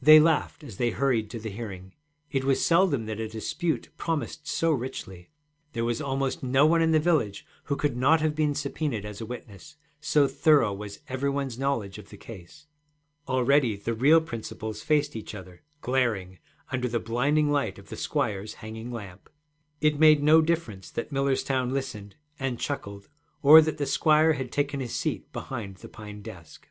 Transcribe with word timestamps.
They 0.00 0.18
laughed 0.18 0.64
as 0.64 0.78
they 0.78 0.88
hurried 0.88 1.28
to 1.28 1.38
the 1.38 1.50
hearing: 1.50 1.92
it 2.30 2.44
was 2.44 2.64
seldom 2.64 3.04
that 3.04 3.20
a 3.20 3.28
dispute 3.28 3.90
promised 3.98 4.48
so 4.48 4.70
richly. 4.72 5.28
There 5.74 5.84
was 5.84 6.00
almost 6.00 6.42
no 6.42 6.64
one 6.64 6.80
in 6.80 6.92
the 6.92 6.98
village 6.98 7.44
who 7.64 7.76
could 7.76 7.94
not 7.94 8.22
have 8.22 8.34
been 8.34 8.54
subpœnaed 8.54 9.04
as 9.04 9.20
a 9.20 9.26
witness, 9.26 9.76
so 10.00 10.26
thorough 10.28 10.72
was 10.72 11.00
every 11.10 11.28
one's 11.28 11.58
knowledge 11.58 11.98
of 11.98 12.08
the 12.08 12.16
case. 12.16 12.66
Already 13.28 13.76
the 13.76 13.92
real 13.92 14.22
principals 14.22 14.80
faced 14.80 15.14
each 15.14 15.34
other, 15.34 15.62
glaring, 15.82 16.38
under 16.72 16.88
the 16.88 16.98
blinding 16.98 17.50
light 17.50 17.78
of 17.78 17.90
the 17.90 17.98
squire's 17.98 18.54
hanging 18.64 18.90
lamp. 18.90 19.28
It 19.82 20.00
made 20.00 20.22
no 20.22 20.40
difference 20.40 20.90
that 20.92 21.12
Millerstown 21.12 21.68
listened 21.74 22.16
and 22.38 22.58
chuckled 22.58 23.10
or 23.42 23.60
that 23.60 23.76
the 23.76 23.84
squire 23.84 24.32
had 24.32 24.50
taken 24.50 24.80
his 24.80 24.94
seat 24.94 25.30
behind 25.34 25.74
the 25.76 25.88
pine 25.90 26.22
desk. 26.22 26.66